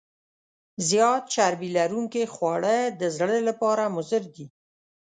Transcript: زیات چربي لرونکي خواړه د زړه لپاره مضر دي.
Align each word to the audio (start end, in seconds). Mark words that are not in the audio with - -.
زیات 0.87 1.23
چربي 1.33 1.69
لرونکي 1.77 2.23
خواړه 2.33 2.77
د 2.99 3.01
زړه 3.17 3.37
لپاره 3.47 3.83
مضر 3.95 4.21
دي. 4.35 4.47